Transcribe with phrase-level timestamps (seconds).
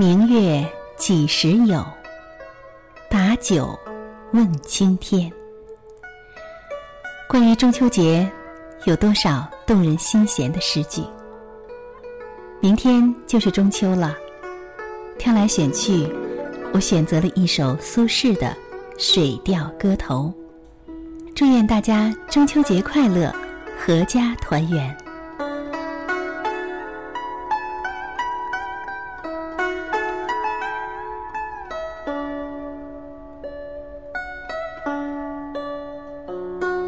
[0.00, 0.64] 明月
[0.96, 1.84] 几时有？
[3.10, 3.76] 把酒
[4.32, 5.28] 问青天。
[7.28, 8.30] 关于中秋节，
[8.84, 11.02] 有多少动人心弦的诗句？
[12.60, 14.14] 明天就是中秋了，
[15.18, 16.08] 挑来选去，
[16.72, 18.46] 我选择了一首苏轼的
[18.96, 20.32] 《水调歌头》。
[21.34, 23.34] 祝愿大家中秋节快乐，
[23.84, 24.96] 阖家团圆。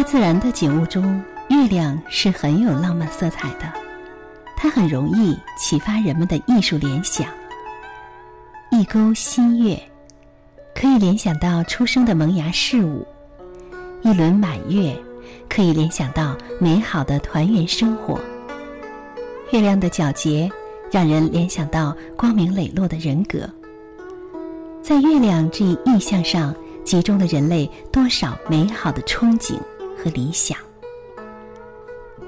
[0.00, 3.70] 大自然的景物中，月亮是很有浪漫色彩的，
[4.56, 7.26] 它很容易启发人们的艺术联想。
[8.70, 9.78] 一钩新月，
[10.74, 13.06] 可以联想到出生的萌芽事物；
[14.00, 14.98] 一轮满月，
[15.50, 18.18] 可以联想到美好的团圆生活。
[19.52, 20.50] 月亮的皎洁，
[20.90, 23.40] 让人联想到光明磊落的人格。
[24.80, 26.54] 在月亮这一意象上。
[26.82, 29.54] 集中了人类多少美好的憧憬
[30.02, 30.56] 和理想。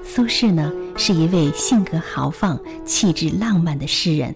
[0.03, 4.35] 苏轼呢，是一位性格豪放、气质浪漫的诗人。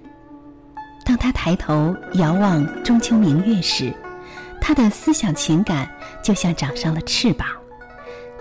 [1.05, 3.93] 当他抬头遥望中秋明月时，
[4.59, 5.89] 他的思想情感
[6.23, 7.47] 就像长上了翅膀，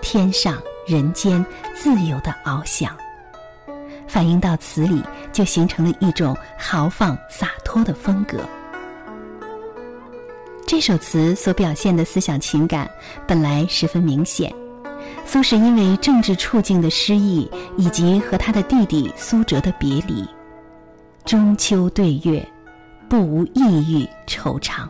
[0.01, 2.95] 天上人间自由的翱翔。
[4.07, 8.39] 反映到词里，就形成了一种豪放洒脱的风格。
[10.65, 12.89] 这首词所表现的思想情感
[13.27, 14.53] 本来十分明显，
[15.27, 20.25] 苏轼因为政治处境的失意，以及和他的弟弟苏辙的别离，
[21.25, 22.47] 中秋对月，
[23.09, 24.87] 不无抑郁惆怅。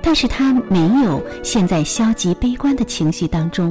[0.00, 3.70] 但是他没有陷在消极悲观的情绪当中，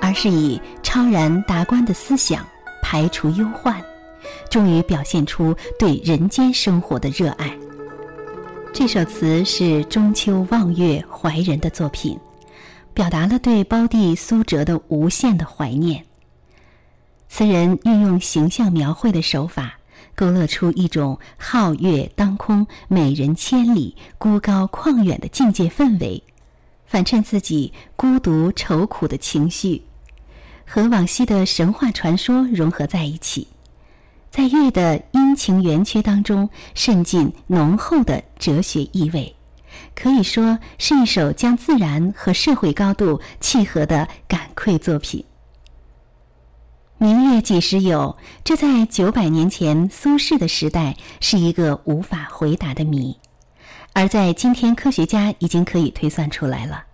[0.00, 2.42] 而是以超然达观的思想
[2.82, 3.78] 排除忧患，
[4.48, 7.54] 终于表现出对人间生活的热爱。
[8.72, 12.18] 这首词是中秋望月怀人的作品，
[12.96, 16.06] 表达了对胞弟苏辙的无限的怀念。
[17.28, 19.78] 词人运用形象描绘的手法，
[20.14, 26.22] 勾勒出一种皓月当空、美人千里、孤高旷远的境界氛围，
[26.86, 29.82] 反衬自己孤独愁苦的情绪，
[30.66, 33.46] 和往昔的神话传说融合在一起。
[34.30, 39.35] 在月的阴晴圆缺当中，渗进浓厚的哲学意味，
[39.94, 45.24] 可以说是一首将自然和社会高度契合的感愧作品。
[46.98, 48.16] 明月几时有？
[48.42, 53.16] 这在九百年前苏轼的时代是一个无法回答的谜，
[53.92, 56.84] 而在今天科学家已经可以推算出来了。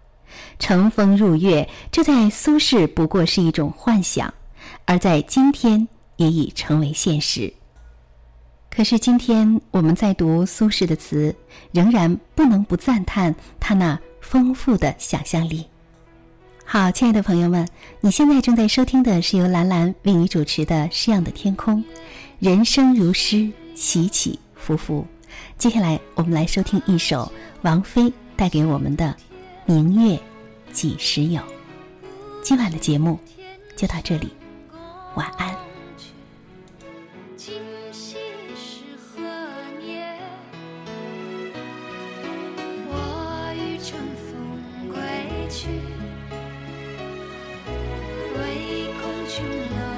[0.58, 4.32] 乘风入月，这在苏轼不过是一种幻想，
[4.84, 5.88] 而在今天。
[6.16, 7.52] 也已成为现实。
[8.74, 11.34] 可是今天我们在读苏轼的词，
[11.72, 15.66] 仍然不能不赞叹他那丰富的想象力。
[16.64, 17.68] 好，亲爱的朋友们，
[18.00, 21.84] 你现在正在收听的是由兰兰为你主持的《诗样的天空》，
[22.38, 25.06] 人生如诗，起起伏伏。
[25.58, 27.30] 接下来我们来收听一首
[27.60, 29.14] 王菲带给我们的
[29.72, 30.18] 《明月
[30.72, 31.42] 几时有》。
[32.42, 33.18] 今晚的节目
[33.76, 34.32] 就到这里，
[35.14, 35.71] 晚安。
[45.52, 45.68] 去
[48.34, 49.91] 唯恐琼楼